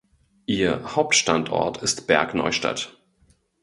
Ihr 0.47 0.95
Hauptstandort 0.95 1.83
ist 1.83 2.07
Bergneustadt. 2.07 2.99